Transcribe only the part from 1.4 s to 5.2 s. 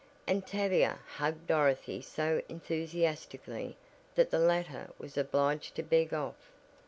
Dorothy so enthusiastically that the latter was